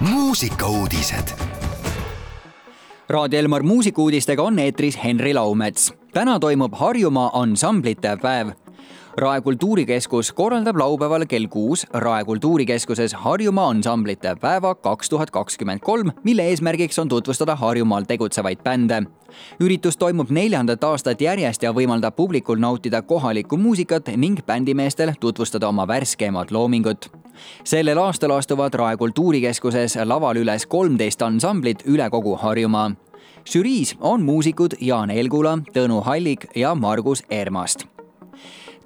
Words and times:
muusikauudised. 0.00 1.28
Raadio 3.08 3.38
Elmar 3.38 3.62
muusikuudistega 3.62 4.42
on 4.42 4.58
eetris 4.58 5.04
Henri 5.04 5.34
Laumets. 5.34 5.94
täna 6.12 6.38
toimub 6.40 6.74
Harjumaa 6.74 7.30
ansamblite 7.40 8.16
päev 8.22 8.48
Rae 9.18 9.40
kultuurikeskus 9.40 10.32
korraldab 10.32 10.76
laupäeval 10.76 11.24
kell 11.26 11.46
kuus 11.50 11.86
Rae 11.94 12.24
kultuurikeskuses 12.24 13.14
Harjumaa 13.14 13.68
ansamblite 13.68 14.36
päeva 14.40 14.74
kaks 14.74 15.10
tuhat 15.10 15.30
kakskümmend 15.30 15.80
kolm, 15.80 16.10
mille 16.24 16.42
eesmärgiks 16.42 16.98
on 16.98 17.08
tutvustada 17.08 17.56
Harjumaal 17.56 18.04
tegutsevaid 18.04 18.62
bände. 18.62 19.02
üritus 19.60 19.96
toimub 19.96 20.30
neljandat 20.30 20.84
aastat 20.84 21.20
järjest 21.20 21.62
ja 21.62 21.72
võimaldab 21.72 22.14
publikul 22.16 22.58
nautida 22.58 23.02
kohalikku 23.02 23.56
muusikat 23.56 24.08
ning 24.16 24.38
bändimeestel 24.46 25.12
tutvustada 25.20 25.68
oma 25.68 25.88
värskemat 25.88 26.50
loomingut. 26.50 27.10
sellel 27.64 27.98
aastal 27.98 28.30
astuvad 28.30 28.74
Rae 28.74 28.96
kultuurikeskuses 28.96 29.98
lavale 30.04 30.40
üles 30.40 30.66
kolmteist 30.66 31.22
ansamblit 31.22 31.82
üle 31.86 32.10
kogu 32.10 32.36
Harjumaa 32.36 32.90
žüriis 33.44 33.96
on 34.00 34.22
muusikud 34.22 34.74
Jaan 34.80 35.10
Elgula, 35.10 35.58
Tõnu 35.74 36.02
Hallik 36.04 36.46
ja 36.54 36.74
Margus 36.74 37.24
Ermast 37.30 37.97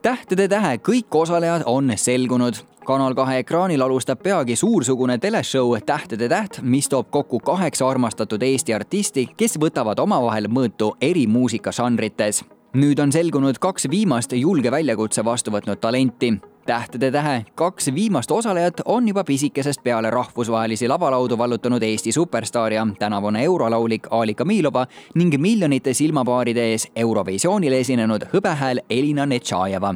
tähtede 0.03 0.49
tähe 0.49 0.77
kõik 0.77 1.15
osalejad 1.15 1.63
on 1.67 1.93
selgunud. 1.97 2.55
kanal 2.87 3.15
kahe 3.15 3.39
ekraanil 3.39 3.83
alustab 3.83 4.23
peagi 4.23 4.57
suursugune 4.57 5.19
teleshow 5.19 5.77
Tähtede 5.87 6.29
täht, 6.29 6.59
mis 6.63 6.89
toob 6.89 7.11
kokku 7.11 7.39
kaheksa 7.39 7.89
armastatud 7.89 8.43
Eesti 8.43 8.75
artisti, 8.75 9.29
kes 9.37 9.59
võtavad 9.59 9.99
omavahel 9.99 10.49
mõõtu 10.49 10.97
eri 11.01 11.27
muusikažanrites. 11.27 12.45
nüüd 12.75 12.99
on 12.99 13.13
selgunud 13.13 13.59
kaks 13.59 13.91
viimast 13.91 14.33
julge 14.33 14.71
väljakutse 14.71 15.25
vastu 15.25 15.51
võtnud 15.51 15.81
talenti 15.81 16.41
tähtede 16.67 17.11
tähe. 17.11 17.45
Kaks 17.55 17.95
viimast 17.95 18.31
osalejat 18.31 18.81
on 18.85 19.09
juba 19.09 19.25
pisikesest 19.25 19.83
peale 19.85 20.11
rahvusvahelisi 20.11 20.89
lavalaudu 20.89 21.39
vallutanud 21.39 21.83
Eesti 21.83 22.13
superstaar 22.13 22.73
ja 22.73 22.87
tänavune 22.99 23.45
eurolaulik 23.45 24.07
Alika 24.11 24.45
Miilova 24.45 24.87
ning 25.15 25.35
miljonite 25.39 25.95
silmapaaride 25.95 26.71
ees 26.71 26.89
Eurovisioonil 26.97 27.73
esinenud 27.73 28.29
hõbehääl 28.35 28.81
Elina 28.91 29.27
Netšajeva 29.27 29.95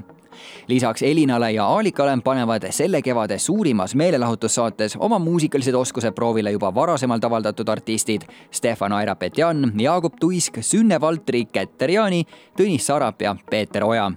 lisaks 0.69 1.03
Elinale 1.03 1.53
ja 1.53 1.67
Aalikale 1.67 2.19
panevad 2.25 2.67
selle 2.71 3.03
kevade 3.03 3.39
suurimas 3.39 3.95
meelelahutussaates 3.95 4.97
oma 5.01 5.19
muusikalised 5.19 5.75
oskused 5.75 6.13
proovile 6.13 6.51
juba 6.51 6.75
varasemalt 6.75 7.25
avaldatud 7.25 7.69
artistid 7.69 8.23
Stefan 8.51 8.93
Aira-Petjan, 8.93 9.73
Jaagup 9.81 10.15
Tuisk, 10.21 10.59
Sünne 10.61 11.01
Valtri, 11.01 11.45
Keter 11.45 11.91
Jaani, 11.91 12.25
Tõnis 12.59 12.87
Sarap 12.87 13.23
ja 13.23 13.37
Peeter 13.51 13.85
Oja 13.85 14.11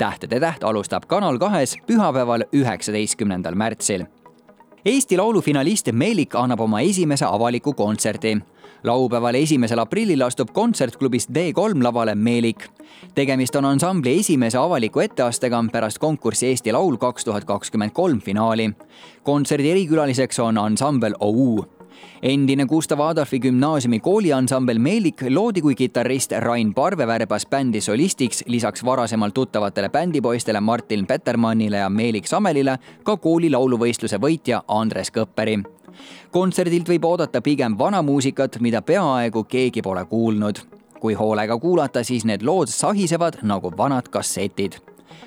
tähtede 0.00 0.40
täht 0.40 0.64
alustab 0.64 1.04
Kanal 1.06 1.38
kahes 1.38 1.76
pühapäeval, 1.86 2.46
üheksateistkümnendal 2.56 3.54
märtsil. 3.54 4.06
Eesti 4.84 5.18
Laulu 5.18 5.42
finalist 5.44 5.90
Meelik 5.92 6.34
annab 6.34 6.60
oma 6.60 6.80
esimese 6.80 7.24
avaliku 7.24 7.72
kontserdi. 7.72 8.38
laupäeval, 8.82 9.34
esimesel 9.34 9.78
aprillil 9.78 10.22
astub 10.22 10.50
kontsertklubis 10.52 11.28
D3 11.28 11.82
lavale 11.82 12.14
Meelik. 12.14 12.68
tegemist 13.14 13.56
on 13.56 13.64
ansambli 13.64 14.18
esimese 14.20 14.58
avaliku 14.58 15.00
etteastega 15.00 15.64
pärast 15.72 15.98
konkurssi 15.98 16.46
Eesti 16.46 16.72
Laul 16.72 16.96
kaks 16.96 17.24
tuhat 17.24 17.44
kakskümmend 17.44 17.90
kolm 17.90 18.20
finaali. 18.20 18.70
kontserdi 19.22 19.70
erikülaliseks 19.70 20.38
on 20.38 20.58
ansambel 20.58 21.14
OU 21.20 21.79
endine 22.22 22.66
Gustav 22.66 23.00
Adolfi 23.00 23.40
gümnaasiumi 23.40 24.00
kooliansambel 24.00 24.78
Meelik 24.78 25.22
loodi 25.28 25.60
kui 25.60 25.74
kitarrist 25.74 26.32
Rain 26.38 26.74
Parve 26.74 27.06
värbas 27.06 27.46
bändi 27.46 27.80
solistiks 27.80 28.44
lisaks 28.46 28.84
varasemalt 28.84 29.34
tuttavatele 29.34 29.88
bändipoistele 29.88 30.60
Martin 30.60 31.06
Petermannile 31.06 31.76
ja 31.76 31.90
Meelik 31.90 32.26
Samelile 32.26 32.78
ka 33.04 33.16
kooli 33.16 33.50
lauluvõistluse 33.50 34.20
võitja 34.20 34.62
Andres 34.68 35.12
Kõpperi 35.12 35.62
kontserdilt 36.30 36.88
võib 36.88 37.04
oodata 37.04 37.40
pigem 37.42 37.76
vana 37.78 38.02
muusikat, 38.02 38.60
mida 38.60 38.82
peaaegu 38.82 39.44
keegi 39.44 39.82
pole 39.82 40.04
kuulnud. 40.04 40.58
kui 41.00 41.14
hoolega 41.14 41.58
kuulata, 41.58 42.02
siis 42.04 42.26
need 42.28 42.42
lood 42.44 42.68
sahisevad 42.68 43.38
nagu 43.42 43.72
vanad 43.76 44.08
kassetid. 44.08 44.72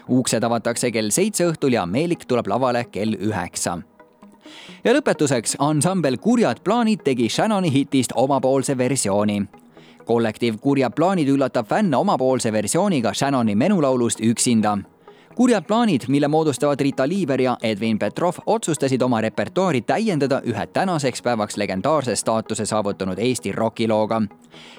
uksed 0.09 0.43
avatakse 0.43 0.91
kell 0.91 1.09
seitse 1.09 1.47
õhtul 1.47 1.73
ja 1.73 1.85
Meelik 1.85 2.25
tuleb 2.25 2.47
lavale 2.47 2.85
kell 2.91 3.13
üheksa 3.13 3.81
ja 4.83 4.93
lõpetuseks 4.93 5.55
ansambel 5.59 6.17
Kurjad 6.17 6.63
plaanid 6.63 7.03
tegi 7.03 7.29
Shannoni 7.29 7.73
hitist 7.73 8.11
omapoolse 8.15 8.77
versiooni. 8.77 9.43
kollektiiv 10.05 10.57
Kurjad 10.61 10.93
plaanid 10.95 11.27
üllatab 11.27 11.67
fänne 11.67 11.97
omapoolse 11.97 12.51
versiooniga 12.51 13.13
Shannoni 13.13 13.55
menulaulust 13.55 14.19
Üksinda 14.21 14.77
kurjad 15.35 15.63
plaanid, 15.63 16.01
mille 16.07 16.27
moodustavad 16.27 16.79
Rita 16.79 17.07
Liiver 17.07 17.41
ja 17.41 17.57
Edwin 17.63 17.99
Petrov, 17.99 18.33
otsustasid 18.45 19.01
oma 19.01 19.21
repertuaari 19.21 19.81
täiendada 19.81 20.41
ühe 20.45 20.67
tänaseks 20.67 21.21
päevaks 21.21 21.57
legendaarse 21.57 22.15
staatuse 22.15 22.65
saavutanud 22.65 23.17
Eesti 23.17 23.51
rokilooga. 23.51 24.21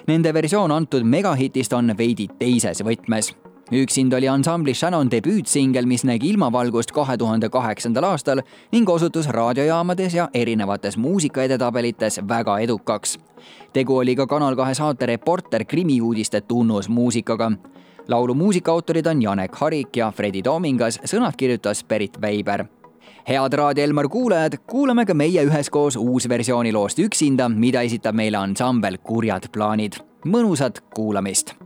Nende 0.07 0.33
versioon 0.33 0.71
antud 0.71 1.03
megahitist 1.03 1.73
on 1.73 1.93
veidi 1.97 2.27
teises 2.39 2.83
võtmes 2.83 3.35
üksinda 3.71 4.17
oli 4.17 4.29
ansambli 4.29 4.73
Shannon 4.73 5.11
debüütsingel, 5.11 5.85
mis 5.85 6.03
nägi 6.03 6.29
ilmavalgust 6.29 6.91
kahe 6.91 7.17
tuhande 7.17 7.49
kaheksandal 7.49 8.03
aastal 8.03 8.41
ning 8.71 8.89
osutus 8.89 9.29
raadiojaamades 9.29 10.13
ja 10.13 10.29
erinevates 10.33 10.97
muusikaedetabelites 10.97 12.19
väga 12.29 12.59
edukaks. 12.59 13.19
tegu 13.73 13.97
oli 13.97 14.15
ka 14.15 14.27
Kanal 14.27 14.55
kahe 14.55 14.73
saate 14.73 15.05
Reporter 15.05 15.65
krimiuudiste 15.65 16.41
tunnusmuusikaga. 16.41 17.51
laulu 18.07 18.33
muusikaautorid 18.33 19.05
on 19.05 19.21
Janek 19.21 19.55
Harik 19.55 19.97
ja 19.97 20.11
Fredi 20.11 20.41
Toomingas, 20.41 20.99
sõnad 21.05 21.33
kirjutas 21.37 21.83
Berit 21.83 22.21
Veiber 22.21 22.65
head 23.27 23.53
Raadio 23.53 23.83
Elmar 23.83 24.07
kuulajad, 24.07 24.57
kuulame 24.67 25.05
ka 25.05 25.13
meie 25.13 25.43
üheskoos 25.45 25.95
uusversiooni 25.95 26.73
loost 26.73 26.99
Üksinda, 26.99 27.49
mida 27.49 27.81
esitab 27.81 28.15
meile 28.15 28.37
ansambel 28.37 28.97
Kurjad 28.97 29.49
plaanid. 29.51 29.93
mõnusat 30.25 30.81
kuulamist 30.93 31.64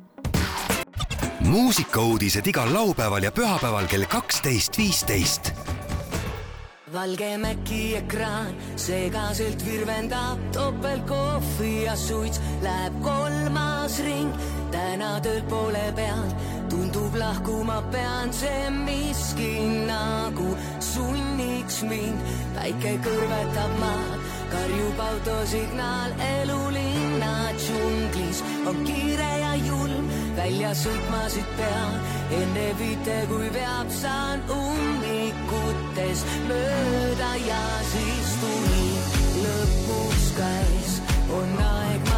muusikauudised 1.39 2.47
igal 2.47 2.73
laupäeval 2.73 3.23
ja 3.23 3.31
pühapäeval 3.31 3.87
kell 3.87 4.05
kaksteist, 4.05 4.77
viisteist. 4.77 5.51
valge 6.93 7.37
Maci 7.37 7.95
ekraan 7.95 8.55
segaselt 8.75 9.65
virvendab 9.65 10.39
topeltkohvi 10.53 11.83
ja 11.83 11.95
suits 11.95 12.41
läheb 12.61 13.01
kolmas 13.01 13.99
ring. 14.03 14.33
täna 14.71 15.19
tööl 15.21 15.41
poole 15.49 15.93
peal 15.95 16.33
tundub 16.69 17.15
lahkuma 17.15 17.81
pean, 17.91 18.33
see 18.33 18.69
miski 18.69 19.53
nagu 19.87 20.55
sunniks 20.79 21.81
mind. 21.83 22.19
päike 22.55 22.97
kõrvetab 23.05 23.73
maad, 23.79 24.19
karjub 24.51 24.99
autosignaal, 25.09 26.13
elulinna 26.19 27.35
džunglis 27.57 28.43
on 28.65 28.85
kiire 28.85 29.33
ja 29.39 29.55
julm 29.55 29.78
välja 30.49 30.69
sõitma 30.73 31.19
siit 31.29 31.49
pean, 31.57 31.97
enne 32.33 32.63
viite, 32.79 33.17
kui 33.29 33.49
veab, 33.53 33.91
saan 33.93 34.41
ummikutes 34.49 36.23
mööda 36.49 37.29
ja 37.45 37.61
siis 37.91 38.31
tuli 38.41 38.87
lõpuks 39.43 40.25
käes, 40.39 40.95
on 41.37 41.53
aeg 41.67 42.08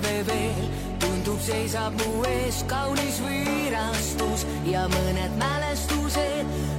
udusel 0.00 0.26
järveveel 0.26 0.68
tundub, 0.98 1.40
seisab 1.40 1.92
mu 2.00 2.24
ees 2.24 2.64
kaunis 2.68 3.20
võõrastus 3.20 4.46
ja 4.64 4.86
mõned 4.88 5.36
mälestused 5.38 6.69